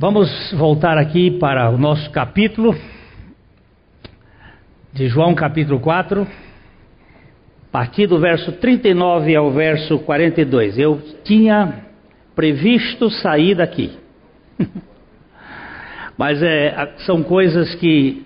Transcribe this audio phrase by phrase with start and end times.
[0.00, 2.72] Vamos voltar aqui para o nosso capítulo
[4.92, 6.26] de João, capítulo 4, a
[7.72, 10.78] partir do verso 39 ao verso 42.
[10.78, 11.82] Eu tinha
[12.36, 13.90] previsto sair daqui,
[16.16, 18.24] mas é, são coisas que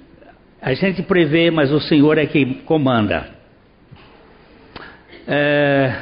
[0.61, 3.31] a gente prevê, mas o Senhor é quem comanda.
[5.27, 5.97] É,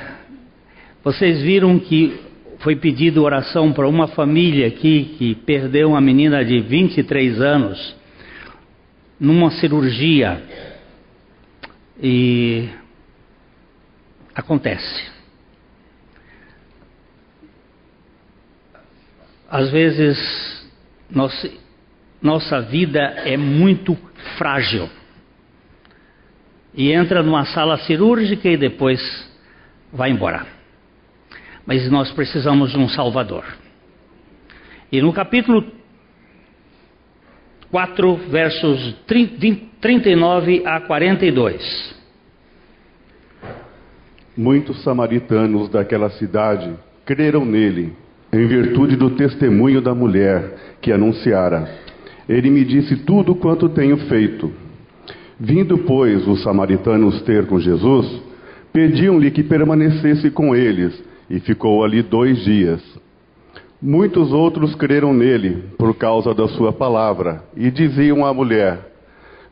[1.04, 2.28] vocês viram que
[2.60, 7.96] foi pedido oração para uma família aqui que perdeu uma menina de 23 anos
[9.18, 10.42] numa cirurgia.
[12.02, 12.68] E
[14.34, 15.10] acontece.
[19.50, 20.70] Às vezes,
[21.10, 21.50] nossa,
[22.22, 23.96] nossa vida é muito
[24.38, 24.88] frágil.
[26.74, 29.00] E entra numa sala cirúrgica e depois
[29.92, 30.59] vai embora
[31.70, 33.44] mas nós precisamos de um Salvador.
[34.90, 35.64] E no capítulo
[37.70, 41.94] 4, versos 39 a 42.
[44.36, 46.74] Muitos samaritanos daquela cidade
[47.06, 47.92] creram nele,
[48.32, 51.72] em virtude do testemunho da mulher que anunciara.
[52.28, 54.52] Ele me disse tudo quanto tenho feito.
[55.38, 58.20] Vindo, pois, os samaritanos ter com Jesus,
[58.72, 62.82] pediam-lhe que permanecesse com eles e ficou ali dois dias.
[63.80, 68.92] Muitos outros creram nele por causa da sua palavra e diziam à mulher: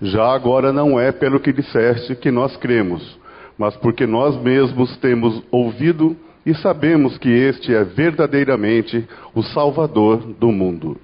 [0.02, 3.18] Já agora não é pelo que disseste que nós cremos,
[3.56, 10.50] mas porque nós mesmos temos ouvido e sabemos que este é verdadeiramente o Salvador do
[10.50, 10.98] mundo.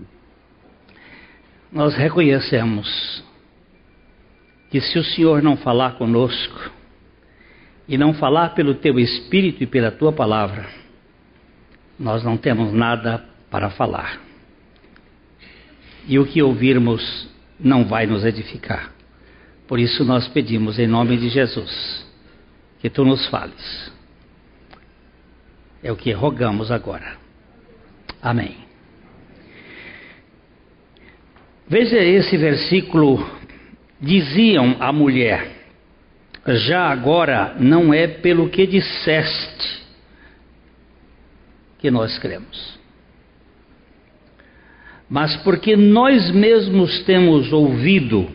[1.73, 3.25] Nós reconhecemos
[4.71, 6.71] que se o Senhor não falar conosco,
[7.89, 10.67] e não falar pelo teu espírito e pela tua palavra,
[11.99, 14.21] nós não temos nada para falar.
[16.07, 18.93] E o que ouvirmos não vai nos edificar.
[19.67, 22.05] Por isso nós pedimos em nome de Jesus
[22.81, 23.93] que tu nos fales.
[25.83, 27.17] É o que rogamos agora.
[28.21, 28.57] Amém.
[31.69, 33.27] Veja esse versículo.
[34.01, 35.54] Diziam a mulher:
[36.47, 39.83] já agora não é pelo que disseste
[41.79, 42.79] que nós cremos,
[45.09, 48.29] mas porque nós mesmos temos ouvido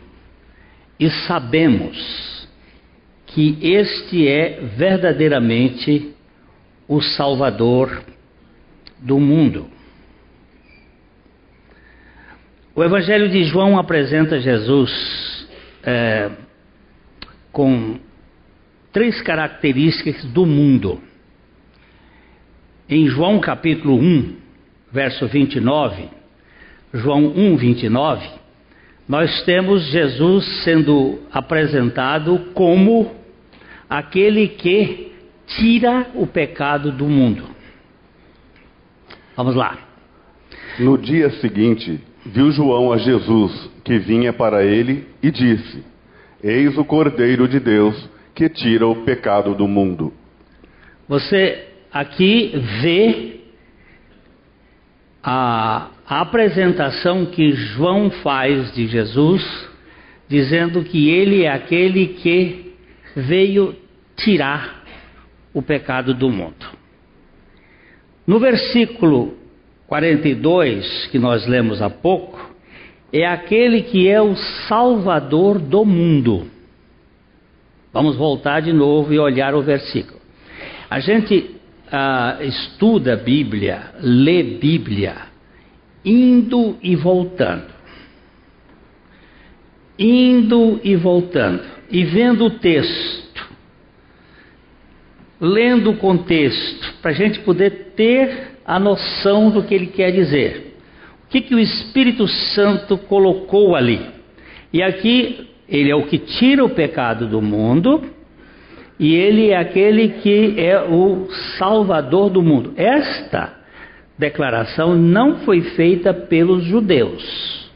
[0.99, 2.47] e sabemos
[3.27, 6.13] que este é verdadeiramente
[6.87, 8.03] o Salvador
[8.99, 9.69] do mundo.
[12.75, 15.47] O Evangelho de João apresenta Jesus
[15.83, 16.31] é,
[17.51, 17.99] com
[18.91, 21.01] três características do mundo.
[22.87, 24.35] Em João capítulo 1,
[24.91, 26.09] verso 29,
[26.93, 28.27] João 1, 29,
[29.07, 33.15] nós temos Jesus sendo apresentado como
[33.89, 35.11] aquele que
[35.47, 37.43] tira o pecado do mundo.
[39.35, 39.77] Vamos lá.
[40.79, 45.83] No dia seguinte, viu João a Jesus que vinha para ele e disse:
[46.43, 50.13] Eis o Cordeiro de Deus que tira o pecado do mundo.
[51.07, 53.39] Você aqui vê
[55.21, 59.43] a, apresentação que João faz de Jesus,
[60.27, 62.73] dizendo que ele é aquele que
[63.15, 63.75] veio
[64.15, 64.83] tirar
[65.53, 66.65] o pecado do mundo.
[68.25, 69.37] No versículo
[69.87, 72.48] 42, que nós lemos há pouco,
[73.11, 74.35] é aquele que é o
[74.67, 76.47] Salvador do mundo.
[77.91, 80.19] Vamos voltar de novo e olhar o versículo.
[80.89, 81.55] A gente
[81.91, 85.15] ah, estuda a Bíblia, lê Bíblia,
[86.05, 87.79] indo e voltando.
[89.97, 91.61] Indo e voltando,
[91.91, 93.49] e vendo o texto,
[95.41, 100.68] lendo o contexto, para a gente poder ter a noção do que ele quer dizer.
[101.29, 104.01] O que, que o Espírito Santo colocou ali?
[104.73, 108.01] E aqui, ele é o que tira o pecado do mundo,
[108.99, 111.27] e ele é aquele que é o
[111.59, 112.73] salvador do mundo.
[112.75, 113.53] Esta
[114.17, 117.71] declaração não foi feita pelos judeus,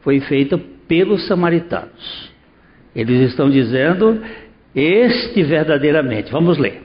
[0.00, 0.58] foi feita
[0.88, 2.32] pelos samaritanos.
[2.94, 4.22] Eles estão dizendo
[4.74, 6.32] este verdadeiramente.
[6.32, 6.80] Vamos ler.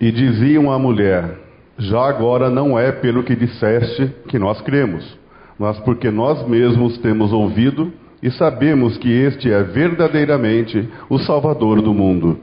[0.00, 1.51] E diziam à mulher:
[1.82, 5.18] já agora não é pelo que disseste que nós cremos,
[5.58, 7.92] mas porque nós mesmos temos ouvido
[8.22, 12.38] e sabemos que este é verdadeiramente o Salvador do mundo.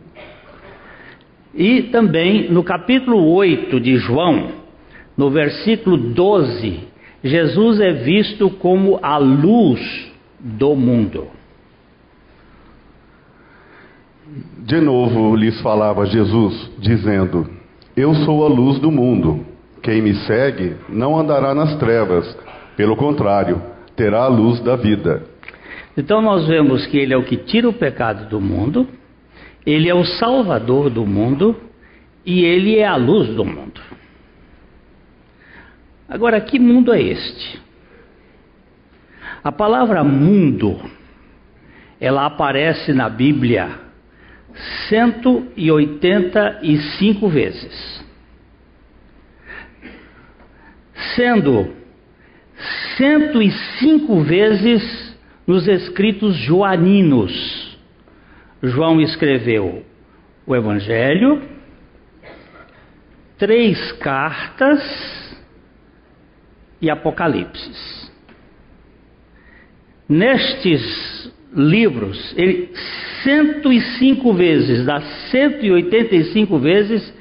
[1.53, 4.51] E também no capítulo 8 de João,
[5.17, 6.79] no versículo 12,
[7.23, 11.27] Jesus é visto como a luz do mundo.
[14.59, 17.58] De novo lhes falava Jesus, dizendo:
[17.99, 19.45] Eu sou a luz do mundo.
[19.83, 22.33] Quem me segue não andará nas trevas,
[22.77, 23.61] pelo contrário,
[23.93, 25.25] terá a luz da vida.
[25.97, 28.87] Então nós vemos que ele é o que tira o pecado do mundo,
[29.65, 31.57] ele é o salvador do mundo
[32.25, 33.81] e ele é a luz do mundo.
[36.07, 37.61] Agora, que mundo é este?
[39.43, 40.79] A palavra mundo,
[41.99, 43.88] ela aparece na Bíblia
[44.89, 48.03] 185 vezes.
[51.15, 51.73] Sendo
[52.97, 55.17] 105 vezes
[55.47, 57.77] nos escritos joaninos.
[58.61, 59.85] João escreveu
[60.45, 61.41] o Evangelho,
[63.37, 64.81] três cartas
[66.81, 68.09] e Apocalipse.
[70.07, 72.69] Nestes livros, ele
[73.23, 77.13] 105 vezes, das 185 vezes,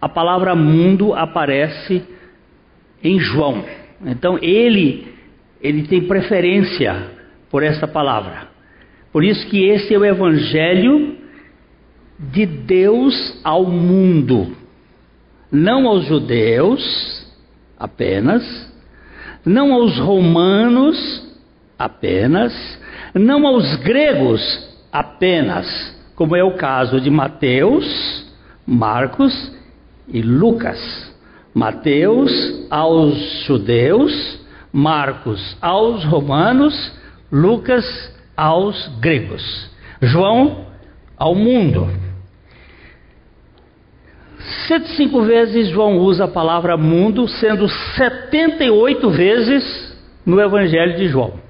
[0.00, 2.02] a palavra mundo aparece
[3.02, 3.64] em João.
[4.04, 5.14] Então ele
[5.60, 7.10] ele tem preferência
[7.50, 8.48] por essa palavra.
[9.10, 11.16] Por isso que esse é o evangelho
[12.18, 14.54] de Deus ao mundo,
[15.50, 17.34] não aos judeus
[17.78, 18.42] apenas,
[19.44, 20.98] não aos romanos
[21.78, 22.52] apenas,
[23.14, 24.40] não aos gregos
[24.92, 25.66] apenas,
[26.16, 28.24] como é o caso de Mateus,
[28.66, 29.52] Marcos
[30.08, 31.12] e Lucas.
[31.54, 32.32] Mateus
[32.68, 34.40] aos judeus,
[34.72, 36.74] Marcos aos romanos,
[37.30, 37.84] Lucas
[38.36, 39.70] aos gregos,
[40.02, 40.66] João
[41.16, 41.88] ao mundo.
[44.66, 49.96] 105 vezes João usa a palavra mundo, sendo 78 vezes
[50.26, 51.43] no Evangelho de João.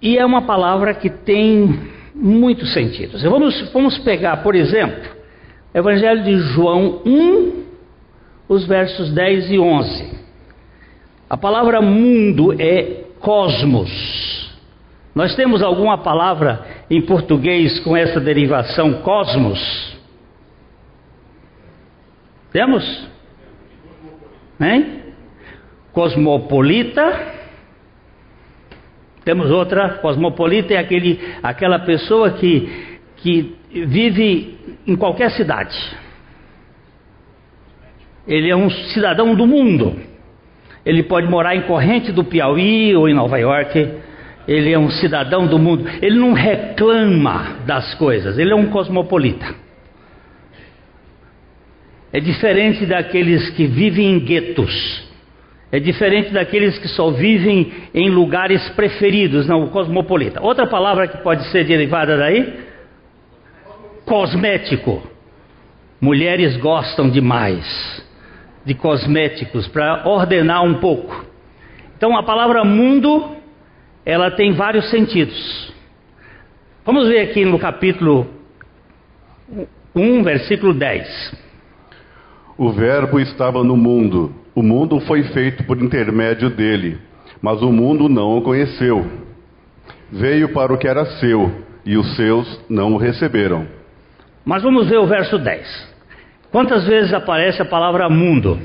[0.00, 3.22] E é uma palavra que tem muitos sentidos.
[3.22, 5.10] Vamos, vamos pegar, por exemplo,
[5.74, 7.64] Evangelho de João 1,
[8.48, 10.18] os versos 10 e 11.
[11.28, 14.50] A palavra mundo é cosmos.
[15.14, 19.96] Nós temos alguma palavra em português com essa derivação cosmos?
[22.52, 23.08] Temos?
[24.60, 25.02] Hein?
[25.92, 27.39] Cosmopolita.
[29.24, 29.98] Temos outra.
[30.00, 35.76] Cosmopolita é aquele, aquela pessoa que, que vive em qualquer cidade.
[38.26, 39.96] Ele é um cidadão do mundo.
[40.84, 43.88] Ele pode morar em Corrente do Piauí ou em Nova York.
[44.48, 45.86] Ele é um cidadão do mundo.
[46.00, 48.38] Ele não reclama das coisas.
[48.38, 49.54] Ele é um cosmopolita.
[52.12, 55.09] É diferente daqueles que vivem em guetos.
[55.72, 60.42] É diferente daqueles que só vivem em lugares preferidos, não, cosmopolita.
[60.42, 62.70] Outra palavra que pode ser derivada daí
[64.04, 65.02] cosmético.
[66.00, 68.04] Mulheres gostam demais
[68.64, 71.24] de cosméticos para ordenar um pouco.
[71.96, 73.36] Então a palavra mundo,
[74.04, 75.72] ela tem vários sentidos.
[76.84, 78.26] Vamos ver aqui no capítulo
[79.94, 81.38] 1, versículo 10.
[82.58, 86.98] O Verbo estava no mundo, o mundo foi feito por intermédio dele,
[87.40, 89.06] mas o mundo não o conheceu.
[90.10, 93.66] Veio para o que era seu, e os seus não o receberam.
[94.44, 95.90] Mas vamos ver o verso 10.
[96.50, 98.60] Quantas vezes aparece a palavra mundo?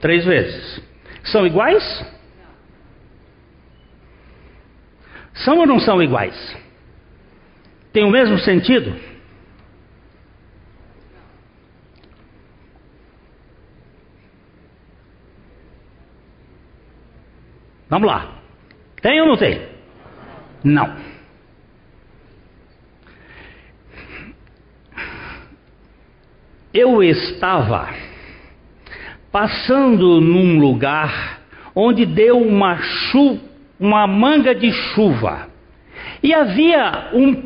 [0.00, 0.82] Três vezes.
[1.24, 1.82] São iguais?
[5.32, 6.56] São ou não são iguais?
[7.92, 8.94] Tem o mesmo sentido?
[17.94, 18.26] Vamos lá.
[19.00, 19.60] Tem ou não tem?
[20.64, 21.14] Não.
[26.74, 27.88] eu estava
[29.30, 31.38] passando num lugar
[31.72, 33.38] onde deu uma, chu
[33.78, 35.46] uma manga de chuva
[36.20, 37.44] e havia um,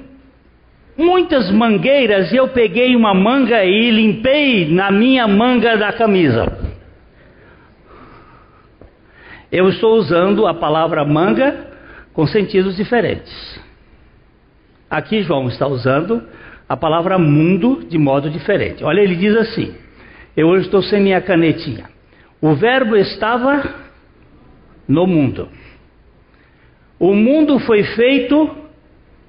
[0.96, 6.67] muitas mangueiras e eu peguei uma manga e limpei na minha manga da camisa.
[9.50, 11.68] Eu estou usando a palavra manga
[12.12, 13.60] com sentidos diferentes.
[14.90, 16.22] Aqui João está usando
[16.68, 18.84] a palavra mundo de modo diferente.
[18.84, 19.74] Olha, ele diz assim:
[20.36, 21.88] Eu hoje estou sem minha canetinha.
[22.40, 23.74] O verbo estava
[24.86, 25.48] no mundo.
[26.98, 28.50] O mundo foi feito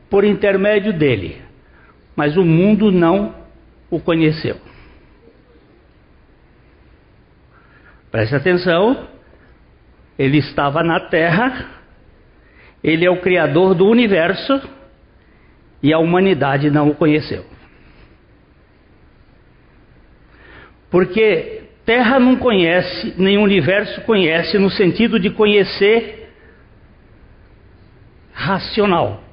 [0.09, 1.41] por intermédio dele,
[2.15, 3.35] mas o mundo não
[3.89, 4.57] o conheceu.
[8.11, 9.07] Preste atenção,
[10.19, 11.65] ele estava na terra,
[12.83, 14.61] ele é o criador do universo
[15.81, 17.45] e a humanidade não o conheceu.
[20.91, 26.33] Porque terra não conhece, nem universo conhece no sentido de conhecer
[28.33, 29.23] racional.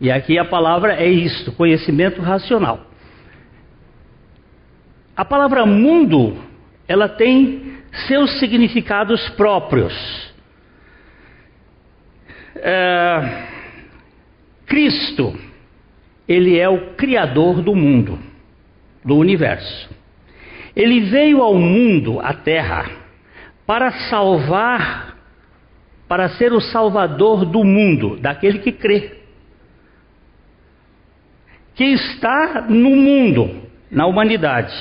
[0.00, 2.86] E aqui a palavra é isto, conhecimento racional.
[5.16, 6.36] A palavra mundo,
[6.88, 9.94] ela tem seus significados próprios.
[12.56, 13.46] É,
[14.66, 15.38] Cristo,
[16.28, 18.18] ele é o criador do mundo,
[19.04, 19.90] do universo.
[20.74, 22.90] Ele veio ao mundo, à terra,
[23.66, 25.16] para salvar,
[26.08, 29.16] para ser o salvador do mundo, daquele que crê
[31.76, 34.74] que está no mundo, na humanidade,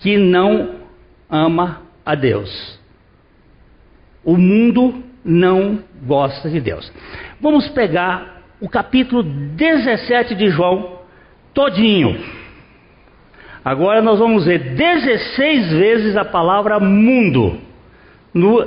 [0.00, 0.75] que não
[1.30, 2.78] ama a Deus.
[4.24, 6.92] O mundo não gosta de Deus.
[7.40, 11.00] Vamos pegar o capítulo 17 de João
[11.52, 12.18] todinho.
[13.64, 17.58] Agora nós vamos ver 16 vezes a palavra mundo
[18.32, 18.64] no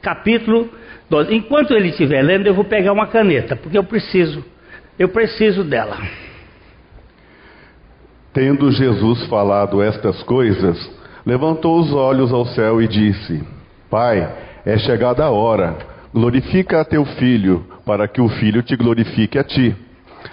[0.00, 0.70] capítulo
[1.10, 1.34] 12.
[1.34, 4.44] Enquanto ele estiver lendo, eu vou pegar uma caneta, porque eu preciso,
[4.98, 5.98] eu preciso dela.
[8.32, 13.42] Tendo Jesus falado estas coisas, levantou os olhos ao céu e disse:
[13.90, 14.28] Pai,
[14.64, 15.76] é chegada a hora,
[16.12, 19.74] glorifica a teu filho, para que o filho te glorifique a ti.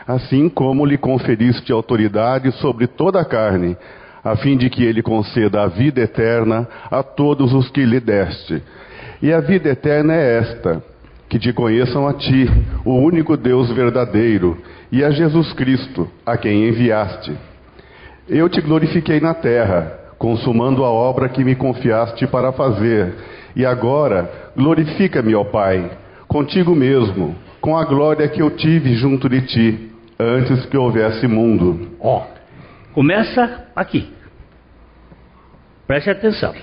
[0.08, 3.78] Assim como lhe conferiste autoridade sobre toda a carne,
[4.24, 8.62] a fim de que ele conceda a vida eterna a todos os que lhe deste.
[9.22, 10.84] E a vida eterna é esta:
[11.30, 12.50] que te conheçam a ti,
[12.84, 14.58] o único Deus verdadeiro,
[14.92, 17.34] e a Jesus Cristo, a quem enviaste.
[18.28, 23.14] Eu te glorifiquei na terra, consumando a obra que me confiaste para fazer.
[23.56, 25.92] E agora, glorifica-me, ó Pai,
[26.28, 31.92] contigo mesmo, com a glória que eu tive junto de ti, antes que houvesse mundo.
[32.00, 32.24] Ó,
[32.92, 34.12] começa aqui.
[35.86, 36.56] Preste atenção.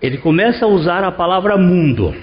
[0.00, 2.14] Ele começa a usar a palavra mundo.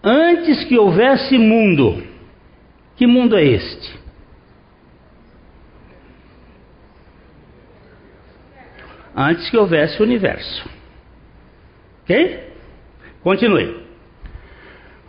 [0.00, 2.00] Antes que houvesse mundo,
[2.94, 4.01] que mundo é este?
[9.16, 10.68] Antes que houvesse o universo.
[12.02, 12.40] Ok?
[13.22, 13.82] Continue.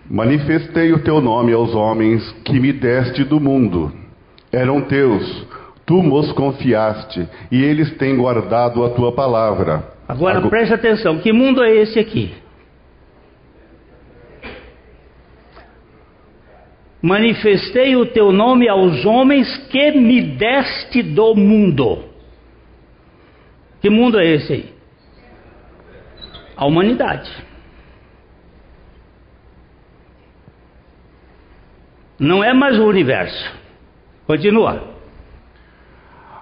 [0.10, 3.92] Manifestei o teu nome aos homens que me deste do mundo.
[4.52, 5.48] Eram teus,
[5.86, 9.92] tu nos confiaste, e eles têm guardado a tua palavra.
[10.08, 10.50] Agora Agu...
[10.50, 12.34] preste atenção: que mundo é esse aqui?
[17.02, 22.13] Manifestei o teu nome aos homens que me deste do mundo.
[23.84, 24.74] Que mundo é esse aí?
[26.56, 27.30] A humanidade.
[32.18, 33.54] Não é mais o universo.
[34.26, 34.94] Continua.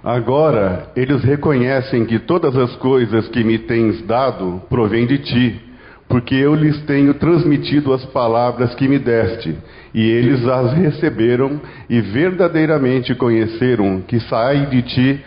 [0.03, 5.61] Agora eles reconhecem que todas as coisas que me tens dado provêm de ti,
[6.07, 9.57] porque eu lhes tenho transmitido as palavras que me deste,
[9.95, 15.25] e eles as receberam e verdadeiramente conheceram que saí de ti,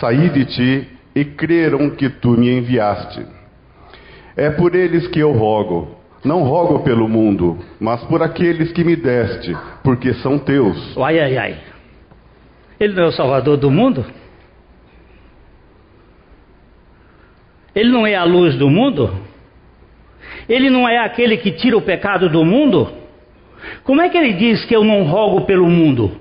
[0.00, 3.26] saí de ti e creram que tu me enviaste.
[4.36, 5.96] É por eles que eu rogo.
[6.22, 10.94] Não rogo pelo mundo, mas por aqueles que me deste, porque são teus.
[10.98, 11.58] Ai, ai, ai.
[12.78, 14.04] Ele não é o salvador do mundo?
[17.74, 19.10] Ele não é a luz do mundo?
[20.46, 22.92] Ele não é aquele que tira o pecado do mundo?
[23.84, 26.20] Como é que ele diz que eu não rogo pelo mundo?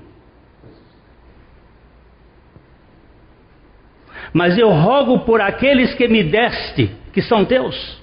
[4.36, 7.98] Mas eu rogo por aqueles que me deste, que são teus.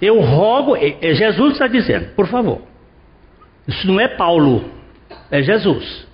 [0.00, 2.62] Eu rogo, Jesus está dizendo, por favor,
[3.68, 4.64] isso não é Paulo,
[5.30, 6.08] é Jesus,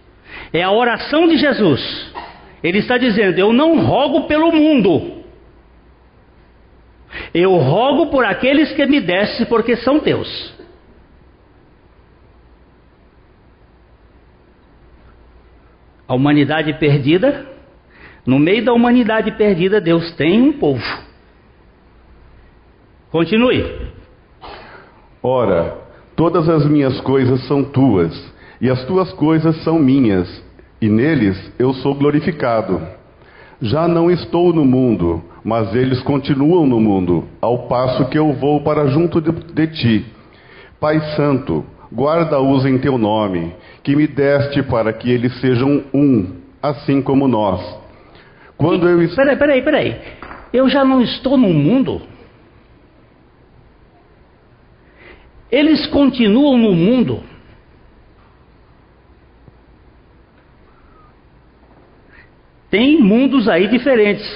[0.52, 2.12] é a oração de Jesus.
[2.60, 5.22] Ele está dizendo: Eu não rogo pelo mundo,
[7.32, 10.55] eu rogo por aqueles que me deste, porque são teus.
[16.08, 17.46] A humanidade perdida,
[18.26, 20.82] no meio da humanidade perdida, Deus tem um povo.
[23.10, 23.64] Continue.
[25.22, 25.78] Ora,
[26.14, 30.44] todas as minhas coisas são tuas, e as tuas coisas são minhas,
[30.80, 32.80] e neles eu sou glorificado.
[33.60, 38.60] Já não estou no mundo, mas eles continuam no mundo, ao passo que eu vou
[38.60, 40.06] para junto de, de ti.
[40.78, 47.00] Pai Santo, guarda-os em teu nome, que me deste para que eles sejam um, assim
[47.02, 47.60] como nós.
[48.56, 49.14] Quando eu.
[49.14, 50.00] Peraí, peraí, peraí.
[50.52, 52.02] Eu já não estou no mundo.
[55.50, 57.22] Eles continuam no mundo.
[62.70, 64.26] Tem mundos aí diferentes.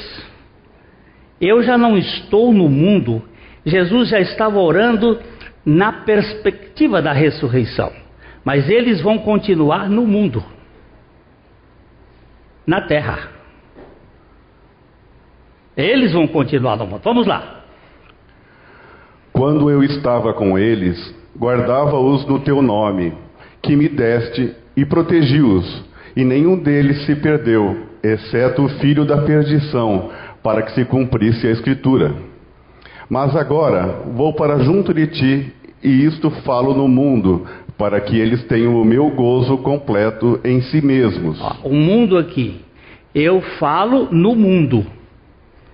[1.41, 3.23] Eu já não estou no mundo.
[3.65, 5.21] Jesus já estava orando
[5.65, 7.93] na perspectiva da ressurreição.
[8.45, 10.43] Mas eles vão continuar no mundo,
[12.67, 13.29] na terra.
[15.77, 17.01] Eles vão continuar no mundo.
[17.05, 17.61] Vamos lá.
[19.33, 23.13] Quando eu estava com eles, guardava-os no teu nome,
[23.63, 25.85] que me deste, e protegi-os,
[26.17, 30.11] e nenhum deles se perdeu, exceto o filho da perdição,
[30.43, 32.30] para que se cumprisse a Escritura.
[33.11, 35.53] Mas agora vou para junto de ti,
[35.83, 37.45] e isto falo no mundo,
[37.77, 41.41] para que eles tenham o meu gozo completo em si mesmos.
[41.65, 42.61] o mundo aqui,
[43.13, 44.87] eu falo no mundo,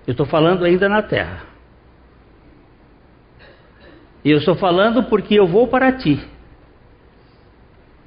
[0.07, 1.43] eu estou falando ainda na terra.
[4.25, 6.19] E eu estou falando porque eu vou para ti.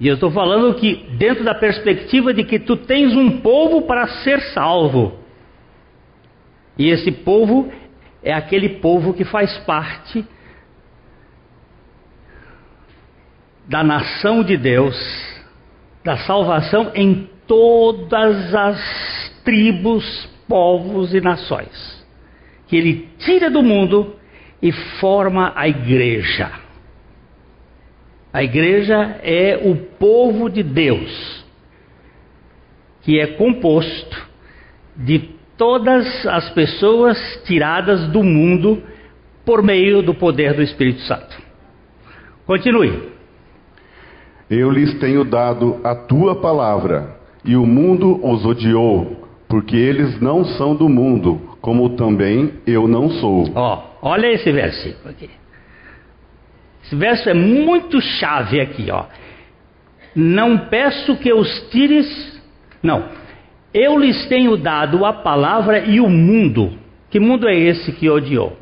[0.00, 4.08] E eu estou falando que, dentro da perspectiva de que tu tens um povo para
[4.24, 5.12] ser salvo.
[6.76, 7.70] E esse povo
[8.22, 10.24] é aquele povo que faz parte
[13.66, 14.96] da nação de Deus,
[16.04, 22.04] da salvação em todas as tribos, povos e nações.
[22.66, 24.16] Que ele tira do mundo
[24.60, 26.50] e forma a igreja.
[28.32, 31.44] A igreja é o povo de Deus,
[33.02, 34.28] que é composto
[34.96, 38.82] de todas as pessoas tiradas do mundo
[39.44, 41.36] por meio do poder do Espírito Santo.
[42.46, 43.10] Continue.
[44.48, 50.46] Eu lhes tenho dado a tua palavra, e o mundo os odiou, porque eles não
[50.46, 53.44] são do mundo, como também eu não sou.
[53.54, 55.28] Ó, oh, olha esse versículo aqui.
[56.82, 59.04] Esse verso é muito chave aqui, ó.
[60.16, 62.40] Não peço que os tires.
[62.82, 63.19] Não.
[63.72, 66.78] Eu lhes tenho dado a palavra e o mundo.
[67.10, 68.56] Que mundo é esse que odiou?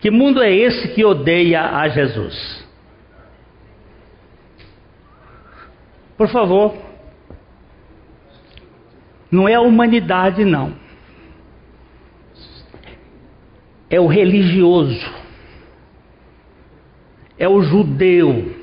[0.00, 2.66] Que mundo é esse que odeia a Jesus?
[6.16, 6.76] Por favor.
[9.30, 10.84] Não é a humanidade, não.
[13.94, 15.08] é o religioso,
[17.38, 18.53] é o judeu,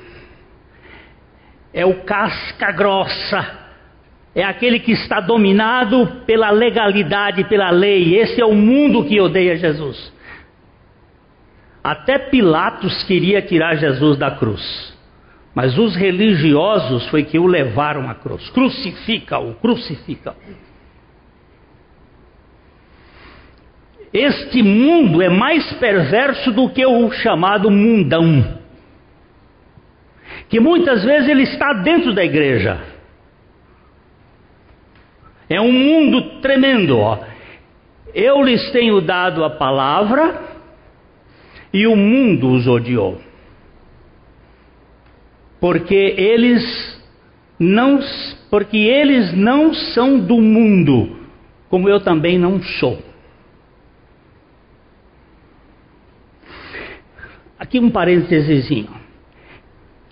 [1.72, 3.62] é o casca grossa,
[4.34, 8.16] é aquele que está dominado pela legalidade, pela lei.
[8.16, 10.12] Esse é o mundo que odeia Jesus.
[11.84, 14.92] Até Pilatos queria tirar Jesus da cruz.
[15.54, 18.48] Mas os religiosos foi que o levaram à cruz.
[18.50, 20.34] Crucifica-o, crucifica-o.
[24.12, 28.61] Este mundo é mais perverso do que o chamado mundão,
[30.52, 32.78] que muitas vezes ele está dentro da igreja.
[35.48, 36.98] É um mundo tremendo.
[36.98, 37.18] Ó.
[38.14, 40.42] Eu lhes tenho dado a palavra
[41.72, 43.18] e o mundo os odiou,
[45.58, 47.02] porque eles
[47.58, 47.98] não,
[48.50, 51.16] porque eles não são do mundo,
[51.70, 53.02] como eu também não sou.
[57.58, 58.68] Aqui um parênteses.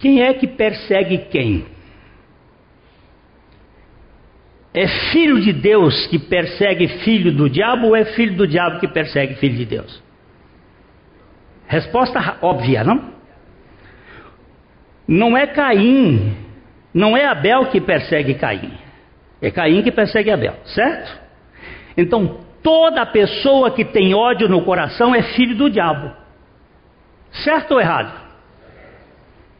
[0.01, 1.67] Quem é que persegue quem?
[4.73, 8.89] É filho de Deus que persegue filho do diabo ou é filho do diabo que
[8.89, 10.03] persegue filho de Deus?
[11.67, 13.11] Resposta óbvia, não?
[15.07, 16.37] Não é Caim,
[16.95, 18.73] não é Abel que persegue Caim,
[19.43, 21.21] é Caim que persegue Abel, certo?
[21.97, 26.13] Então, toda pessoa que tem ódio no coração é filho do diabo.
[27.33, 28.30] Certo ou errado?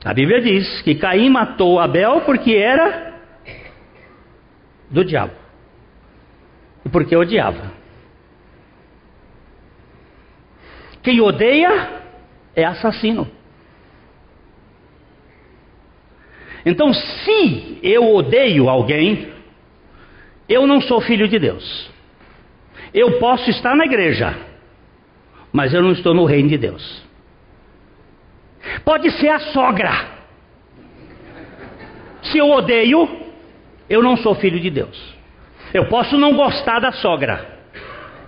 [0.05, 3.15] A Bíblia diz que Caim matou Abel porque era
[4.91, 5.35] do diabo.
[6.85, 7.73] E porque odiava.
[11.03, 12.03] Quem odeia
[12.55, 13.31] é assassino.
[16.65, 19.33] Então, se eu odeio alguém,
[20.49, 21.91] eu não sou filho de Deus.
[22.93, 24.37] Eu posso estar na igreja,
[25.53, 27.10] mas eu não estou no reino de Deus.
[28.85, 29.93] Pode ser a sogra.
[32.23, 33.09] Se eu odeio,
[33.89, 35.15] eu não sou filho de Deus.
[35.73, 37.59] Eu posso não gostar da sogra.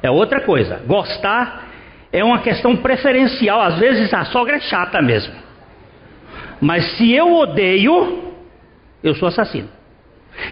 [0.03, 0.83] É outra coisa.
[0.87, 1.68] Gostar
[2.12, 3.61] é uma questão preferencial.
[3.61, 5.35] Às vezes a sogra é chata mesmo.
[6.61, 8.33] Mas se eu odeio,
[9.03, 9.68] eu sou assassino.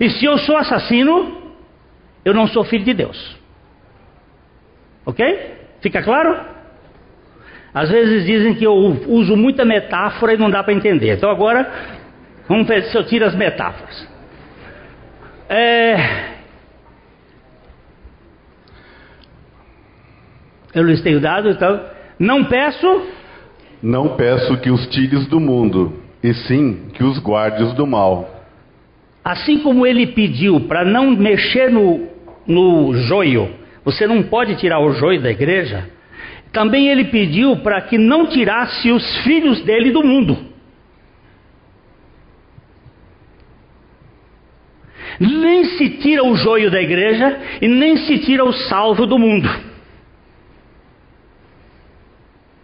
[0.00, 1.54] E se eu sou assassino,
[2.24, 3.36] eu não sou filho de Deus.
[5.06, 5.54] Ok?
[5.80, 6.38] Fica claro?
[7.72, 11.16] Às vezes dizem que eu uso muita metáfora e não dá para entender.
[11.16, 11.70] Então agora,
[12.48, 14.08] vamos ver se eu tiro as metáforas.
[15.48, 16.30] É...
[20.74, 21.80] Eu lhes tenho dado, então,
[22.18, 23.06] não peço.
[23.82, 28.28] Não peço que os tires do mundo, e sim que os guardes do mal.
[29.24, 32.08] Assim como ele pediu para não mexer no,
[32.46, 33.50] no joio,
[33.84, 35.88] você não pode tirar o joio da igreja.
[36.52, 40.50] Também ele pediu para que não tirasse os filhos dele do mundo.
[45.20, 49.48] Nem se tira o joio da igreja e nem se tira o salvo do mundo.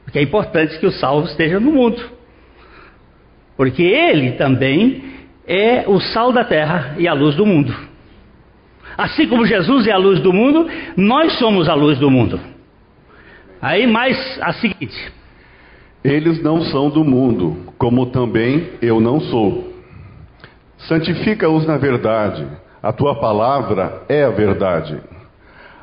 [0.04, 2.02] Porque é importante que o salvo esteja no mundo.
[3.56, 5.02] Porque ele também
[5.46, 7.74] é o sal da terra e a luz do mundo.
[8.96, 12.55] Assim como Jesus é a luz do mundo, nós somos a luz do mundo.
[13.66, 15.12] Aí mais a seguinte:
[16.04, 19.74] Eles não são do mundo, como também eu não sou.
[20.86, 22.46] Santifica-os na verdade,
[22.80, 25.00] a tua palavra é a verdade.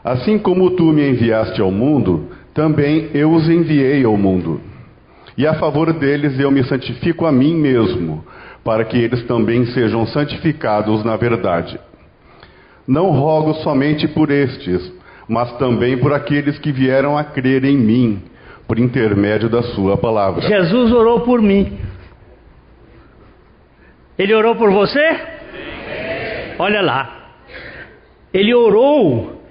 [0.01, 4.61] Assim como tu me enviaste ao mundo, também eu os enviei ao mundo.
[5.37, 8.23] E a favor deles eu me santifico a mim mesmo,
[8.63, 11.77] para que eles também sejam santificados na verdade.
[12.87, 14.89] Não rogo somente por estes,
[15.27, 18.23] mas também por aqueles que vieram a crer em mim,
[18.67, 20.41] por intermédio da Sua palavra.
[20.41, 21.77] Jesus orou por mim.
[24.17, 25.19] Ele orou por você?
[26.59, 27.19] Olha lá.
[28.33, 29.43] Ele orou,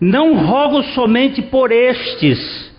[0.00, 2.72] não rogo somente por estes,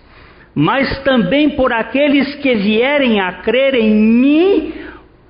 [0.54, 4.74] mas também por aqueles que vierem a crer em mim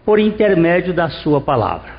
[0.03, 1.94] por intermédio da Sua palavra.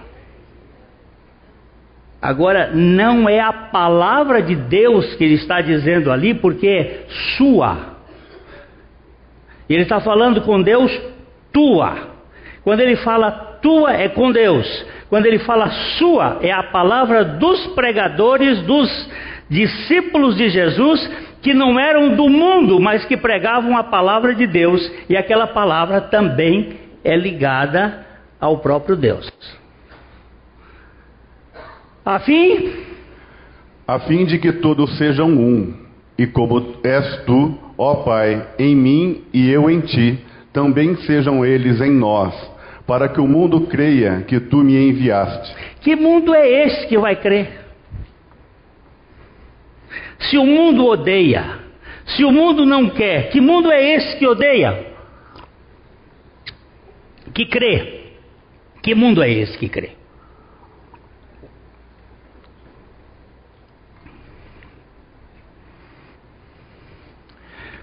[2.20, 7.04] Agora, não é a palavra de Deus que ele está dizendo ali, porque é
[7.36, 7.96] sua.
[9.68, 10.90] Ele está falando com Deus,
[11.52, 12.14] tua.
[12.64, 14.86] Quando ele fala tua, é com Deus.
[15.08, 19.10] Quando ele fala sua, é a palavra dos pregadores, dos
[19.48, 21.08] discípulos de Jesus,
[21.42, 24.90] que não eram do mundo, mas que pregavam a palavra de Deus.
[25.08, 28.04] E aquela palavra também é ligada
[28.40, 29.32] ao próprio Deus.
[32.06, 32.72] A fim?
[33.84, 35.74] A fim de que todos sejam um,
[36.16, 41.80] e como és tu, ó Pai, em mim e eu em ti, também sejam eles
[41.80, 42.32] em nós,
[42.86, 45.52] para que o mundo creia que tu me enviaste.
[45.80, 47.66] Que mundo é esse que vai crer?
[50.20, 51.58] Se o mundo odeia,
[52.06, 54.92] se o mundo não quer, que mundo é esse que odeia?
[57.34, 58.12] Que crê?
[58.80, 60.05] Que mundo é esse que crê?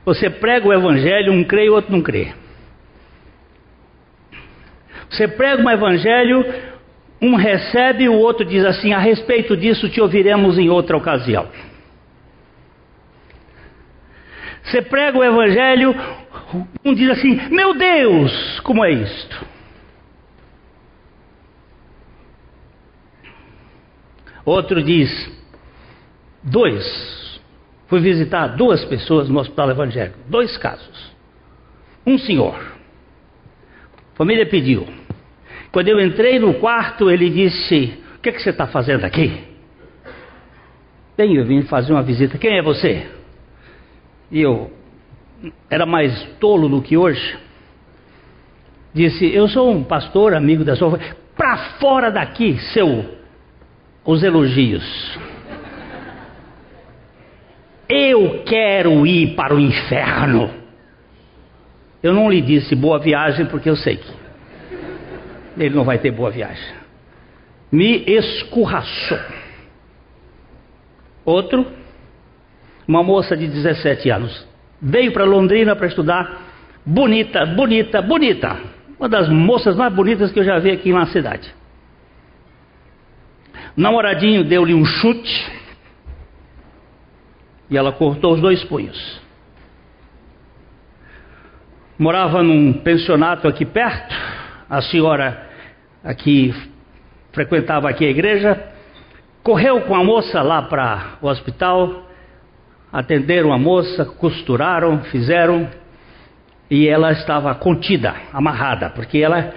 [0.06, 2.34] Você prega o evangelho, um crê e o outro não crê.
[5.10, 6.44] Você prega um evangelho,
[7.22, 11.48] um recebe e o outro diz assim: a respeito disso te ouviremos em outra ocasião.
[14.64, 15.96] Você prega o evangelho,
[16.84, 19.46] um diz assim: meu Deus, como é isto?
[24.44, 25.10] Outro diz:
[26.42, 27.23] dois,
[27.94, 31.14] Fui visitar duas pessoas no hospital evangélico, dois casos.
[32.04, 34.88] Um senhor, a família pediu.
[35.72, 39.44] Quando eu entrei no quarto, ele disse: O que, é que você está fazendo aqui?
[41.16, 42.36] Bem, eu vim fazer uma visita.
[42.40, 43.06] Quem é você?
[44.32, 44.72] E eu
[45.70, 47.38] era mais tolo do que hoje.
[48.92, 51.00] Disse: Eu sou um pastor, amigo da sua.
[51.38, 53.06] Para fora daqui, seu.
[54.04, 54.84] Os elogios.
[57.96, 60.50] Eu quero ir para o inferno.
[62.02, 64.12] Eu não lhe disse boa viagem porque eu sei que
[65.56, 66.74] ele não vai ter boa viagem.
[67.72, 69.20] Me escorraçou.
[71.24, 71.68] Outro,
[72.88, 74.48] uma moça de 17 anos,
[74.82, 76.42] veio para Londrina para estudar,
[76.84, 78.58] bonita, bonita, bonita.
[79.00, 81.54] Uma das moças mais bonitas que eu já vi aqui na cidade.
[83.78, 85.63] Namoradinho deu-lhe um chute
[87.74, 89.20] e ela cortou os dois punhos.
[91.98, 94.16] Morava num pensionato aqui perto,
[94.70, 95.50] a senhora
[96.04, 96.54] aqui
[97.32, 98.64] frequentava aqui a igreja,
[99.42, 102.10] correu com a moça lá para o hospital.
[102.92, 105.68] atenderam a moça, costuraram, fizeram,
[106.70, 109.52] e ela estava contida, amarrada, porque ela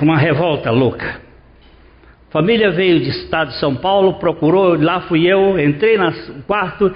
[0.00, 1.25] uma revolta louca.
[2.36, 6.94] Família veio de estado de São Paulo, procurou, lá fui eu, entrei no quarto,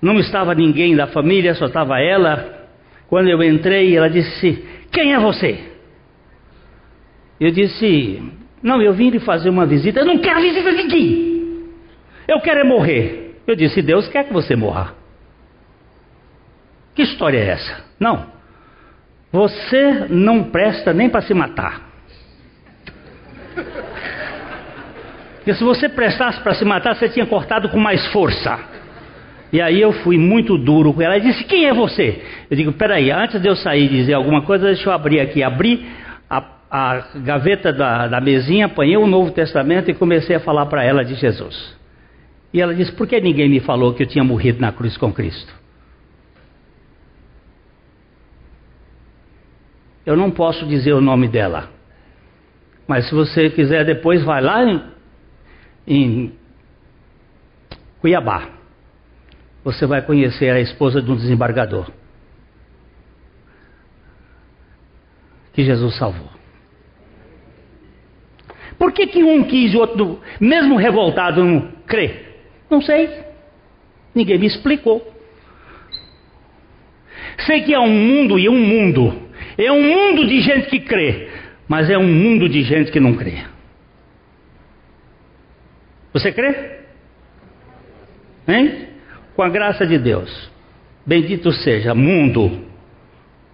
[0.00, 2.66] não estava ninguém da família, só estava ela.
[3.08, 5.62] Quando eu entrei, ela disse: Quem é você?
[7.38, 8.22] Eu disse:
[8.62, 10.00] Não, eu vim lhe fazer uma visita.
[10.00, 11.66] Eu não quero visita de ninguém.
[12.26, 13.42] Eu quero é morrer.
[13.46, 14.94] Eu disse: Deus quer que você morra.
[16.94, 17.84] Que história é essa?
[18.00, 18.24] Não.
[19.30, 21.86] Você não presta nem para se matar.
[25.48, 28.58] Porque se você prestasse para se matar, você tinha cortado com mais força.
[29.50, 31.14] E aí eu fui muito duro com ela.
[31.14, 32.22] Ela disse: Quem é você?
[32.50, 35.42] Eu digo: Peraí, antes de eu sair e dizer alguma coisa, deixa eu abrir aqui.
[35.42, 35.86] Abri
[36.28, 40.84] a, a gaveta da, da mesinha, apanhei o Novo Testamento e comecei a falar para
[40.84, 41.74] ela de Jesus.
[42.52, 45.10] E ela disse: Por que ninguém me falou que eu tinha morrido na cruz com
[45.10, 45.50] Cristo?
[50.04, 51.70] Eu não posso dizer o nome dela.
[52.86, 54.97] Mas se você quiser depois, vai lá
[55.88, 56.32] em,
[58.00, 58.50] Cuiabá.
[59.64, 61.90] Você vai conhecer a esposa de um desembargador.
[65.52, 66.28] Que Jesus salvou.
[68.78, 72.26] Por que, que um quis e o outro, mesmo revoltado, não crê?
[72.70, 73.10] Não sei.
[74.14, 75.14] Ninguém me explicou.
[77.38, 79.28] Sei que é um mundo e um mundo.
[79.56, 81.28] É um mundo de gente que crê,
[81.66, 83.44] mas é um mundo de gente que não crê.
[86.12, 86.78] Você crê?
[88.46, 88.88] Hein?
[89.36, 90.50] Com a graça de Deus.
[91.06, 92.66] Bendito seja, mundo.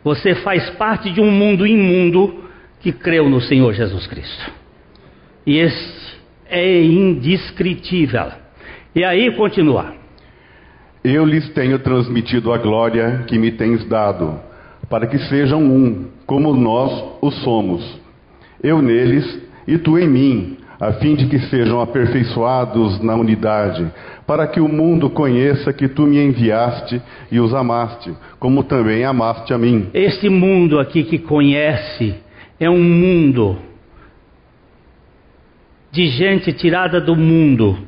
[0.03, 2.45] Você faz parte de um mundo imundo
[2.81, 4.53] que creu no Senhor Jesus Cristo.
[5.47, 6.15] E esse
[6.47, 8.33] é indescritível.
[8.95, 9.95] E aí continua.
[11.03, 14.41] Eu lhes tenho transmitido a glória que me tens dado
[14.89, 18.01] para que sejam um, como nós o somos.
[18.63, 23.87] Eu neles e tu em mim, a fim de que sejam aperfeiçoados na unidade,
[24.27, 29.53] para que o mundo conheça que tu me enviaste e os amaste, como também amaste
[29.53, 29.89] a mim.
[29.95, 32.15] Este mundo aqui que conhece
[32.59, 33.59] é um mundo
[35.91, 37.79] de gente tirada do mundo,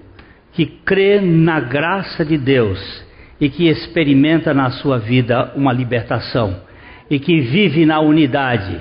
[0.53, 3.05] que crê na graça de Deus
[3.40, 6.57] e que experimenta na sua vida uma libertação
[7.11, 8.81] e que vive na unidade.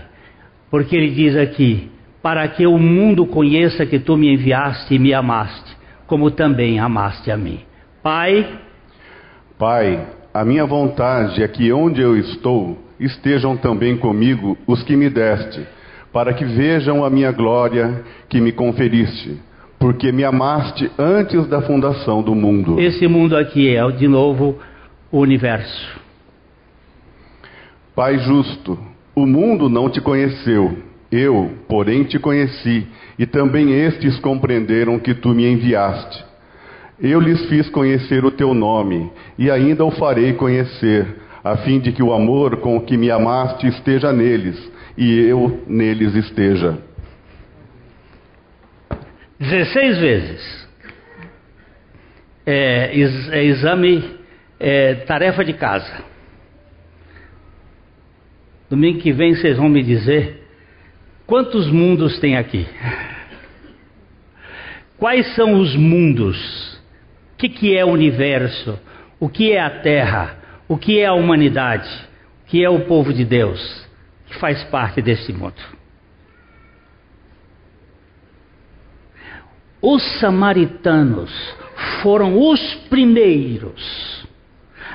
[0.69, 1.89] Porque ele diz aqui:
[2.25, 7.29] para que o mundo conheça que tu me enviaste e me amaste, como também amaste
[7.29, 7.59] a mim.
[8.01, 8.61] Pai,
[9.59, 15.07] Pai, a minha vontade é que onde eu estou estejam também comigo os que me
[15.07, 15.67] deste,
[16.11, 19.39] para que vejam a minha glória que me conferiste,
[19.77, 22.79] porque me amaste antes da fundação do mundo.
[22.79, 24.57] Esse mundo aqui é, de novo,
[25.11, 26.01] o universo.
[27.95, 28.79] Pai justo,
[29.15, 30.75] o mundo não te conheceu,
[31.15, 36.23] eu, porém, te conheci, e também estes compreenderam que tu me enviaste.
[36.99, 41.07] Eu lhes fiz conhecer o teu nome, e ainda o farei conhecer,
[41.43, 46.15] a fim de que o amor com que me amaste esteja neles, e eu neles
[46.15, 46.77] esteja.
[49.39, 50.65] Dezesseis vezes.
[52.45, 52.91] É,
[53.31, 54.03] é exame,
[54.59, 56.03] é, tarefa de casa.
[58.69, 60.44] Domingo que vem vocês vão me dizer
[61.25, 62.67] quantos mundos tem aqui.
[64.97, 66.75] Quais são os mundos?
[67.33, 68.79] O que, que é o universo?
[69.19, 70.37] O que é a Terra?
[70.67, 71.89] O que é a humanidade?
[72.43, 73.85] O que é o povo de Deus
[74.27, 75.61] que faz parte desse mundo?
[79.81, 81.31] Os samaritanos
[82.01, 84.25] foram os primeiros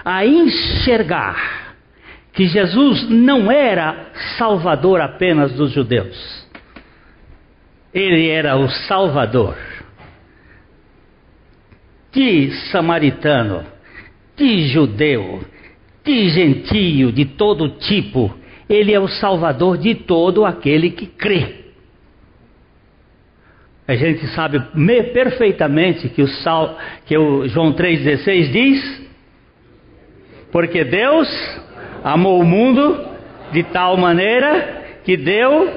[0.05, 1.60] a enxergar
[2.33, 6.47] que Jesus não era salvador apenas dos judeus,
[7.93, 9.57] ele era o salvador
[12.13, 13.65] de samaritano,
[14.37, 15.41] de judeu,
[16.05, 18.35] de gentio, de todo tipo.
[18.69, 21.61] Ele é o salvador de todo aquele que crê.
[23.87, 24.61] A gente sabe
[25.13, 29.11] perfeitamente que o, Sal, que o João 3,16 diz:
[30.53, 31.29] Porque Deus
[32.03, 33.09] amou o mundo
[33.53, 35.73] de tal maneira que deu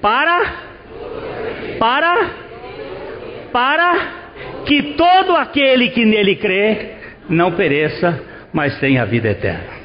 [0.00, 0.68] para
[1.78, 2.30] para
[3.52, 4.18] para
[4.66, 6.98] que todo aquele que nele crê
[7.28, 8.22] não pereça,
[8.52, 9.78] mas tenha vida eterna.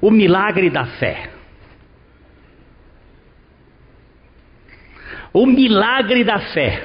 [0.00, 1.30] O milagre da fé.
[5.32, 6.82] O milagre da fé.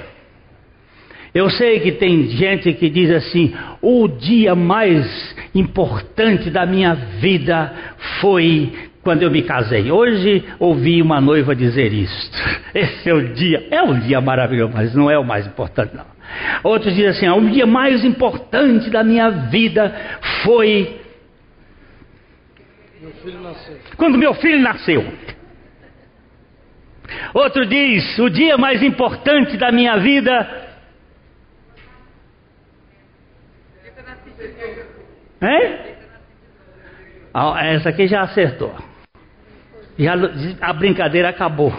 [1.34, 7.74] Eu sei que tem gente que diz assim: o dia mais importante da minha vida
[8.22, 8.72] foi
[9.04, 9.92] quando eu me casei.
[9.92, 12.38] Hoje ouvi uma noiva dizer isto.
[12.76, 16.06] Esse é o dia, é um dia maravilhoso, mas não é o mais importante, não.
[16.64, 19.96] Outros dizem assim: o dia mais importante da minha vida
[20.44, 21.00] foi.
[23.02, 23.12] Meu
[23.96, 25.06] quando meu filho nasceu.
[27.34, 30.67] Outro diz: o dia mais importante da minha vida
[35.42, 35.78] Hein?
[37.34, 38.74] Ah, essa aqui já acertou.
[39.98, 40.14] Já,
[40.62, 41.72] a brincadeira acabou.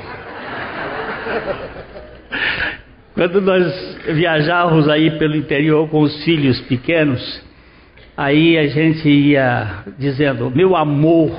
[3.14, 7.44] Quando nós viajávamos aí pelo interior com os filhos pequenos,
[8.16, 11.32] aí a gente ia dizendo: Meu amor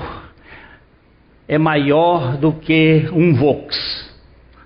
[1.48, 4.10] é maior do que um Vox.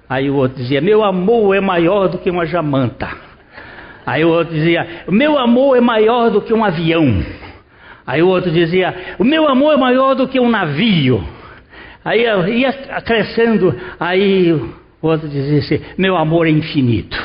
[0.10, 3.33] Aí o outro dizia: Meu amor é maior do que uma Jamanta.
[4.06, 7.24] Aí o outro dizia: Meu amor é maior do que um avião.
[8.06, 11.24] Aí o outro dizia: O meu amor é maior do que um navio.
[12.04, 17.18] Aí ia crescendo, aí o outro dizia assim: Meu amor é infinito.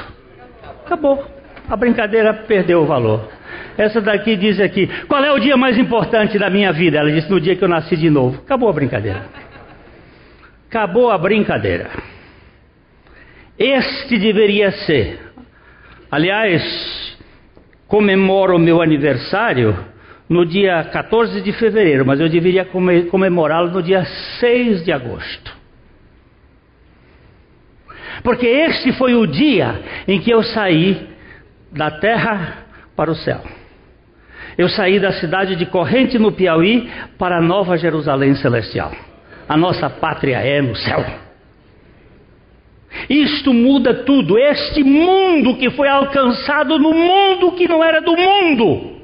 [0.84, 1.24] Acabou.
[1.68, 3.28] A brincadeira perdeu o valor.
[3.76, 6.98] Essa daqui diz aqui: Qual é o dia mais importante da minha vida?
[6.98, 8.40] Ela disse: No dia que eu nasci de novo.
[8.44, 9.26] Acabou a brincadeira.
[10.68, 11.90] Acabou a brincadeira.
[13.58, 15.27] Este deveria ser.
[16.10, 17.18] Aliás,
[17.86, 19.76] comemoro o meu aniversário
[20.28, 22.66] no dia 14 de fevereiro, mas eu deveria
[23.10, 24.04] comemorá-lo no dia
[24.40, 25.56] 6 de agosto.
[28.22, 31.08] Porque este foi o dia em que eu saí
[31.72, 32.66] da terra
[32.96, 33.40] para o céu.
[34.56, 38.92] Eu saí da cidade de Corrente, no Piauí, para a Nova Jerusalém Celestial.
[39.48, 41.27] A nossa pátria é no céu.
[43.08, 44.38] Isto muda tudo.
[44.38, 48.98] Este mundo que foi alcançado no mundo que não era do mundo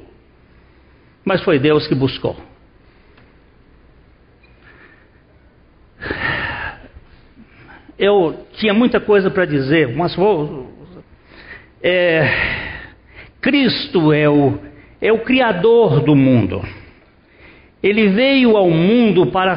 [1.25, 2.37] mas foi Deus que buscou.
[7.97, 10.71] Eu tinha muita coisa para dizer, mas vou.
[11.81, 12.29] É,
[13.41, 14.59] Cristo é o,
[15.01, 16.61] é o Criador do mundo.
[17.85, 19.55] Ele veio ao mundo para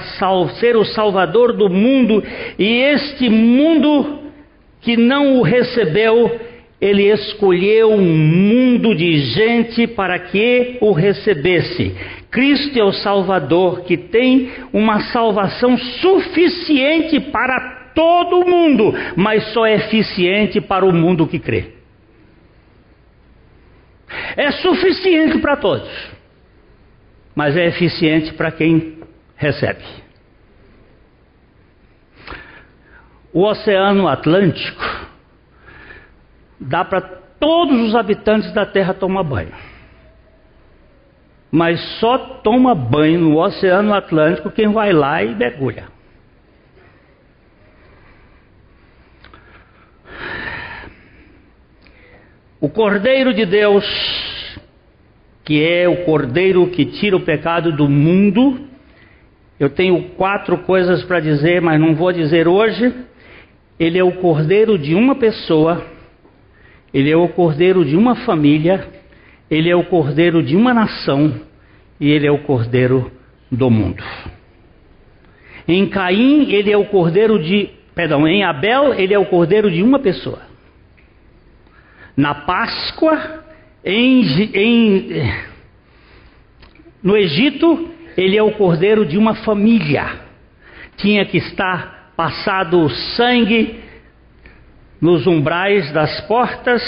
[0.61, 2.23] ser o Salvador do mundo,
[2.59, 4.19] e este mundo
[4.83, 6.39] que não o recebeu,
[6.79, 11.97] ele escolheu um mundo de gente para que o recebesse.
[12.31, 19.77] Cristo é o Salvador que tem uma salvação suficiente para todo mundo, mas só é
[19.77, 21.73] eficiente para o mundo que crê.
[24.37, 25.89] É suficiente para todos,
[27.39, 28.99] mas é eficiente para quem
[29.37, 29.85] recebe.
[33.33, 34.83] O Oceano Atlântico
[36.59, 39.55] dá para todos os habitantes da Terra tomar banho.
[41.49, 45.87] Mas só toma banho no Oceano Atlântico quem vai lá e mergulha.
[52.61, 53.85] O Cordeiro de Deus,
[55.49, 58.61] que é o Cordeiro que tira o pecado do mundo,
[59.59, 62.95] eu tenho quatro coisas para dizer, mas não vou dizer hoje.
[63.81, 65.85] Ele é o Cordeiro de uma pessoa
[66.93, 68.89] ele é o cordeiro de uma família,
[69.51, 71.35] ele é o cordeiro de uma nação
[72.01, 73.11] e ele é o cordeiro
[73.51, 74.03] do mundo.
[75.67, 77.71] Em Caim, ele é o cordeiro de.
[77.95, 80.41] Perdão, em Abel, ele é o cordeiro de uma pessoa.
[82.17, 83.45] Na Páscoa,
[83.85, 84.23] em,
[84.55, 85.33] em,
[87.03, 90.21] no Egito, ele é o cordeiro de uma família.
[90.97, 93.81] Tinha que estar passado o sangue
[95.01, 96.83] nos umbrais das portas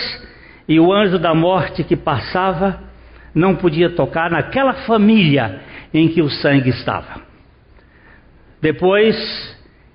[0.68, 2.82] e o anjo da morte que passava
[3.34, 5.60] não podia tocar naquela família
[5.94, 7.22] em que o sangue estava.
[8.60, 9.16] Depois,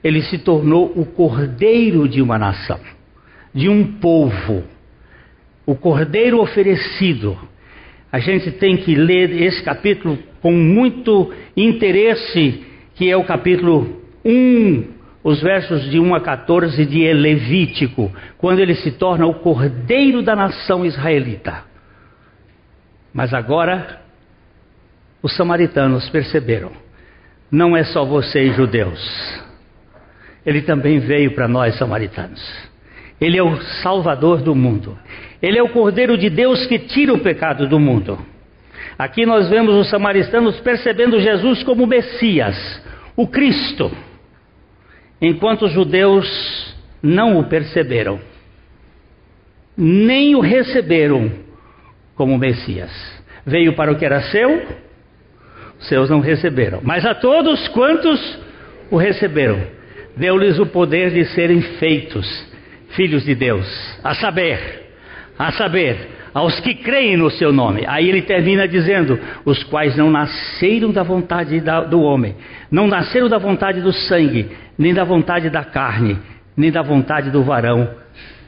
[0.03, 2.79] ele se tornou o cordeiro de uma nação,
[3.53, 4.63] de um povo,
[5.65, 7.37] o cordeiro oferecido.
[8.11, 12.63] A gente tem que ler esse capítulo com muito interesse,
[12.95, 14.95] que é o capítulo 1
[15.25, 20.35] os versos de 1 a 14 de Levítico, quando ele se torna o cordeiro da
[20.35, 21.63] nação israelita.
[23.11, 24.01] Mas agora,
[25.23, 26.71] os samaritanos perceberam:
[27.49, 29.01] não é só vocês, judeus,
[30.45, 32.69] ele também veio para nós, samaritanos.
[33.19, 34.97] Ele é o Salvador do mundo.
[35.41, 38.17] Ele é o Cordeiro de Deus que tira o pecado do mundo.
[38.97, 42.81] Aqui nós vemos os samaritanos percebendo Jesus como Messias,
[43.15, 43.91] o Cristo
[45.21, 48.19] enquanto os judeus não o perceberam.
[49.77, 51.29] nem o receberam
[52.15, 52.91] como Messias.
[53.45, 54.65] Veio para o que era seu,
[55.79, 56.79] seus não receberam.
[56.81, 58.39] Mas a todos quantos
[58.89, 59.59] o receberam,
[60.15, 62.54] deu-lhes o poder de serem feitos
[62.95, 63.67] filhos de Deus,
[64.03, 64.89] a saber,
[65.37, 67.85] a saber, aos que creem no seu nome.
[67.87, 72.35] Aí ele termina dizendo: os quais não nasceram da vontade do homem,
[72.69, 76.19] não nasceram da vontade do sangue, nem da vontade da carne,
[76.57, 77.89] nem da vontade do varão,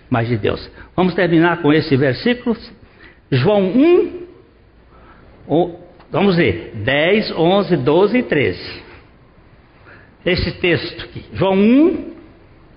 [0.10, 0.70] mas de Deus.
[0.96, 2.58] Vamos terminar com esse versículo.
[3.32, 3.64] João
[5.48, 5.78] 1,
[6.12, 8.84] vamos ver, 10, 11, 12 e 13.
[10.26, 11.24] Esse texto aqui.
[11.34, 12.17] João 1,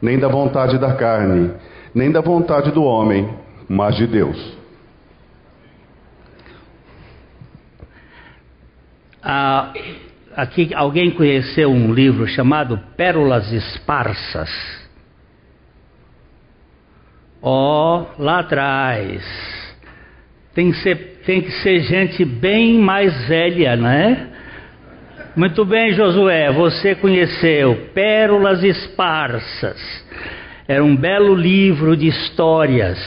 [0.00, 1.52] nem da vontade da carne,
[1.94, 3.28] nem da vontade do homem,
[3.68, 4.56] mas de Deus.
[9.22, 9.72] Ah,
[10.36, 14.50] aqui alguém conheceu um livro chamado Pérolas Esparsas?
[17.40, 19.22] Ó, oh, lá atrás.
[20.54, 24.33] Tem que, ser, tem que ser gente bem mais velha, né?
[25.36, 29.76] Muito bem, Josué, você conheceu Pérolas Esparsas.
[30.68, 33.00] Era um belo livro de histórias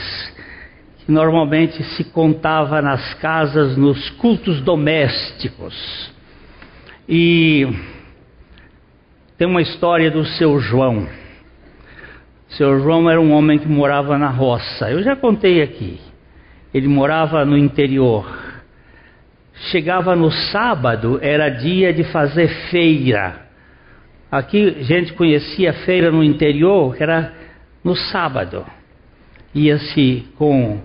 [0.98, 6.12] que normalmente se contava nas casas, nos cultos domésticos.
[7.08, 7.66] E
[9.38, 11.08] tem uma história do seu João.
[12.50, 14.90] Seu João era um homem que morava na roça.
[14.90, 15.98] Eu já contei aqui.
[16.74, 18.47] Ele morava no interior.
[19.70, 23.48] Chegava no sábado, era dia de fazer feira.
[24.30, 27.32] Aqui a gente conhecia feira no interior, que era
[27.82, 28.64] no sábado.
[29.54, 30.80] Ia-se com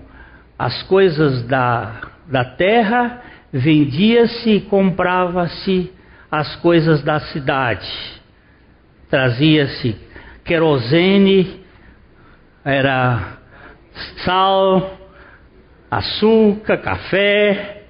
[0.58, 3.22] as coisas da, da terra,
[3.52, 5.92] vendia-se e comprava-se
[6.30, 7.88] as coisas da cidade.
[9.08, 9.96] Trazia-se
[10.44, 11.60] querosene,
[12.64, 13.38] era
[14.24, 14.98] sal,
[15.90, 17.83] açúcar, café.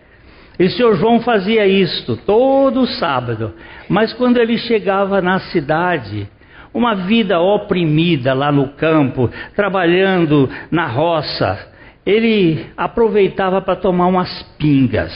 [0.58, 3.54] E o senhor João fazia isto todo sábado.
[3.88, 6.28] Mas quando ele chegava na cidade,
[6.72, 11.58] uma vida oprimida lá no campo, trabalhando na roça,
[12.06, 15.12] ele aproveitava para tomar umas pingas.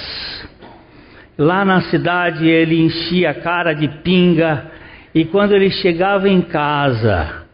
[1.36, 4.70] Lá na cidade ele enchia a cara de pinga
[5.14, 7.46] e quando ele chegava em casa,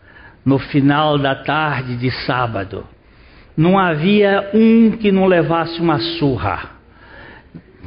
[0.45, 2.87] no final da tarde de sábado,
[3.57, 6.74] não havia um que não levasse uma surra.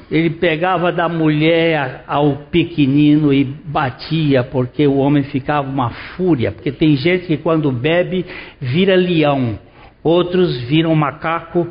[0.10, 6.52] Ele pegava da mulher ao pequenino e batia, porque o homem ficava uma fúria.
[6.52, 8.26] Porque tem gente que quando bebe
[8.62, 9.60] vira leão
[10.08, 11.68] outros viram macaco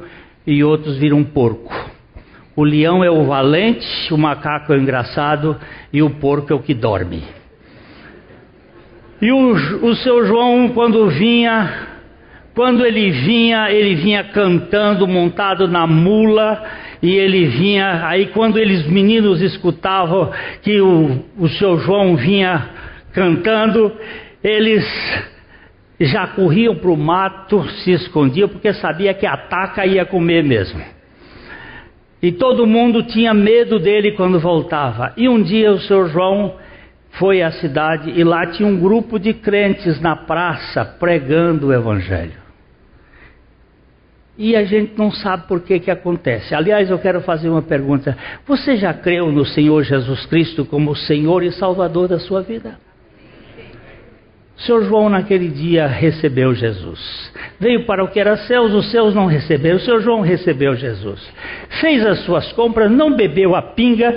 [0.47, 1.75] e outros viram porco.
[2.55, 5.57] O leão é o valente, o macaco é o engraçado
[5.93, 7.23] e o porco é o que dorme.
[9.21, 9.53] E o,
[9.87, 11.89] o seu João, quando vinha,
[12.55, 16.63] quando ele vinha, ele vinha cantando, montado na mula,
[17.03, 20.31] e ele vinha, aí quando eles meninos escutavam
[20.63, 22.69] que o, o seu João vinha
[23.13, 23.93] cantando,
[24.43, 24.85] eles
[26.01, 30.81] já corriam para o mato, se escondiam, porque sabia que a taca ia comer mesmo.
[32.23, 35.13] E todo mundo tinha medo dele quando voltava.
[35.17, 36.55] E um dia o senhor João
[37.13, 42.46] foi à cidade e lá tinha um grupo de crentes na praça pregando o evangelho.
[44.39, 46.55] E a gente não sabe por que que acontece.
[46.55, 48.17] Aliás, eu quero fazer uma pergunta.
[48.47, 52.86] Você já creu no Senhor Jesus Cristo como Senhor e Salvador da sua vida?
[54.59, 57.31] Senhor João naquele dia recebeu Jesus.
[57.61, 59.77] Veio para o que era seus, os seus não receberam.
[59.77, 61.21] O senhor João recebeu Jesus.
[61.81, 64.17] Fez as suas compras, não bebeu a pinga,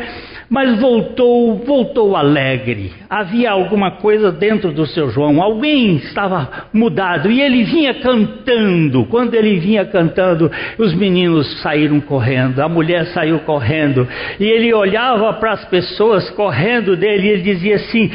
[0.49, 2.93] mas voltou, voltou alegre.
[3.09, 5.41] Havia alguma coisa dentro do seu João.
[5.41, 9.05] Alguém estava mudado e ele vinha cantando.
[9.07, 14.07] Quando ele vinha cantando, os meninos saíram correndo, a mulher saiu correndo,
[14.39, 18.09] e ele olhava para as pessoas correndo dele e ele dizia assim: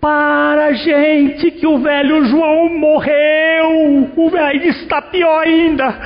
[0.00, 4.10] para, gente, que o velho João morreu.
[4.16, 5.98] O velho está pior ainda.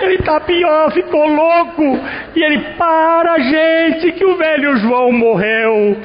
[0.00, 1.98] Ele está pior, ficou louco.
[2.36, 5.96] E ele, para, gente, que o velho João morreu.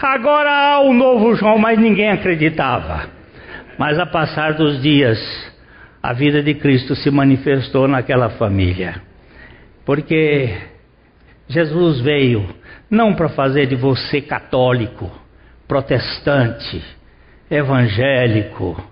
[0.00, 3.08] Agora há o novo João, mas ninguém acreditava.
[3.76, 5.18] Mas a passar dos dias,
[6.02, 9.02] a vida de Cristo se manifestou naquela família.
[9.84, 10.54] Porque
[11.48, 12.48] Jesus veio
[12.90, 15.10] não para fazer de você católico,
[15.68, 16.82] protestante,
[17.50, 18.82] evangélico,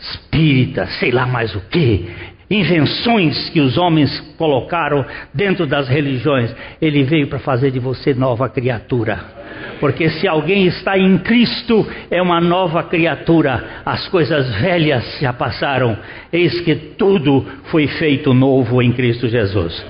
[0.00, 2.08] espírita, sei lá mais o que,
[2.50, 5.04] invenções que os homens colocaram
[5.34, 6.54] dentro das religiões.
[6.80, 9.38] Ele veio para fazer de você nova criatura.
[9.80, 13.82] Porque se alguém está em Cristo, é uma nova criatura.
[13.84, 15.96] As coisas velhas já passaram,
[16.32, 19.84] eis que tudo foi feito novo em Cristo Jesus.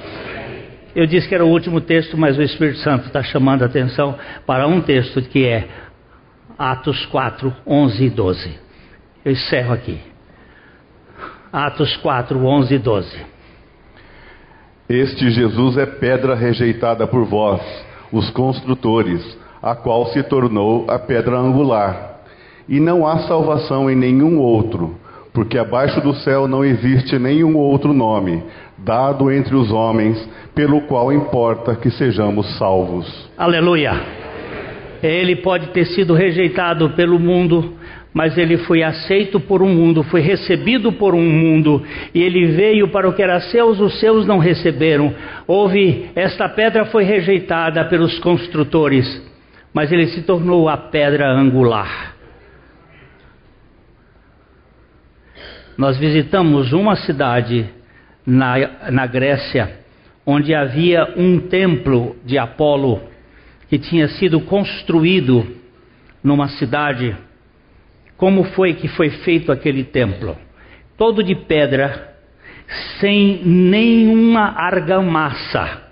[0.95, 4.19] Eu disse que era o último texto, mas o Espírito Santo está chamando a atenção
[4.47, 5.69] para um texto que é
[6.59, 8.59] Atos 4, 11 e 12.
[9.25, 10.01] Eu encerro aqui.
[11.53, 13.27] Atos 4, 11 e 12.
[14.89, 17.61] Este Jesus é pedra rejeitada por vós,
[18.11, 22.23] os construtores, a qual se tornou a pedra angular.
[22.69, 24.99] E não há salvação em nenhum outro,
[25.33, 28.43] porque abaixo do céu não existe nenhum outro nome
[28.79, 33.31] dado entre os homens, pelo qual importa que sejamos salvos.
[33.37, 34.28] Aleluia!
[35.03, 37.76] Ele pode ter sido rejeitado pelo mundo,
[38.12, 41.84] mas ele foi aceito por um mundo, foi recebido por um mundo,
[42.14, 45.14] e ele veio para o que era seus, os seus não receberam.
[45.46, 49.07] Houve, esta pedra foi rejeitada pelos construtores,
[49.72, 52.16] mas ele se tornou a pedra angular.
[55.76, 57.68] Nós visitamos uma cidade
[58.26, 59.78] na, na Grécia,
[60.26, 63.01] onde havia um templo de Apolo
[63.69, 65.47] que tinha sido construído
[66.23, 67.16] numa cidade.
[68.16, 70.37] Como foi que foi feito aquele templo?
[70.97, 72.14] Todo de pedra,
[72.99, 75.83] sem nenhuma argamassa.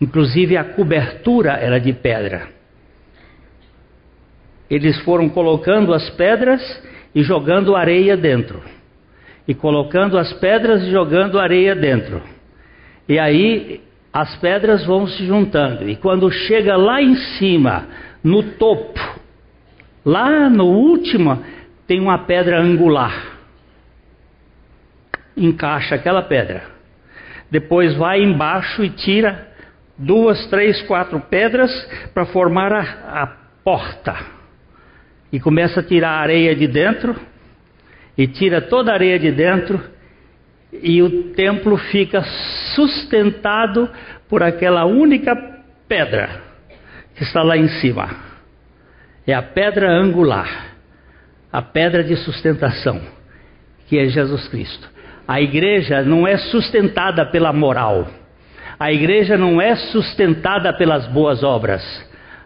[0.00, 2.48] Inclusive a cobertura era de pedra.
[4.68, 6.82] Eles foram colocando as pedras
[7.14, 8.60] e jogando areia dentro.
[9.46, 12.20] E colocando as pedras e jogando areia dentro.
[13.08, 13.82] E aí
[14.14, 15.88] as pedras vão se juntando.
[15.88, 17.88] E quando chega lá em cima,
[18.22, 19.00] no topo,
[20.06, 21.44] lá no último,
[21.84, 23.34] tem uma pedra angular.
[25.36, 26.62] Encaixa aquela pedra.
[27.50, 29.48] Depois vai embaixo e tira
[29.98, 31.72] duas, três, quatro pedras
[32.14, 33.26] para formar a, a
[33.64, 34.34] porta
[35.34, 37.16] e começa a tirar a areia de dentro,
[38.16, 39.82] e tira toda a areia de dentro,
[40.82, 42.22] e o templo fica
[42.74, 43.88] sustentado
[44.28, 45.34] por aquela única
[45.88, 46.42] pedra
[47.14, 48.10] que está lá em cima.
[49.26, 50.74] É a pedra angular,
[51.52, 53.00] a pedra de sustentação,
[53.88, 54.88] que é Jesus Cristo.
[55.26, 58.06] A igreja não é sustentada pela moral,
[58.78, 61.82] a igreja não é sustentada pelas boas obras.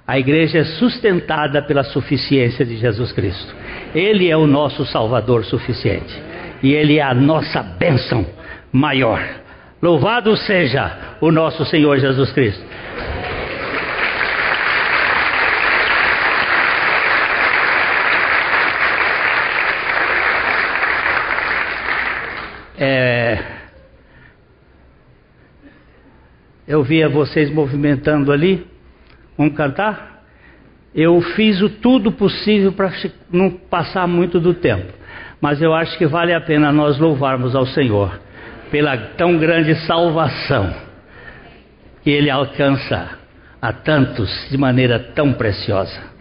[0.07, 3.55] A igreja é sustentada pela suficiência de Jesus Cristo.
[3.95, 6.28] Ele é o nosso Salvador suficiente.
[6.63, 8.27] E Ele é a nossa bênção
[8.73, 9.23] maior.
[9.81, 12.65] Louvado seja o nosso Senhor Jesus Cristo.
[22.81, 23.39] É,
[26.67, 28.67] eu via vocês movimentando ali.
[29.37, 30.23] Vamos cantar?
[30.95, 32.93] Eu fiz o tudo possível para
[33.33, 34.93] não passar muito do tempo,
[35.41, 38.18] mas eu acho que vale a pena nós louvarmos ao Senhor
[38.70, 40.72] pela tão grande salvação
[42.03, 43.18] que Ele alcança
[43.61, 46.18] a tantos de maneira tão preciosa.